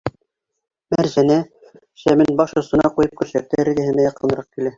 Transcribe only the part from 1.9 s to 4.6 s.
шәмен баш осона ҡуйып, көршәктәр эргәһенә яҡыныраҡ